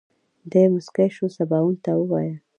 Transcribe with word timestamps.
دی 0.51 0.63
موسکی 0.73 1.07
شو 1.15 1.25
سباوون 1.35 1.75
ته 1.83 1.91
ووايه. 1.97 2.35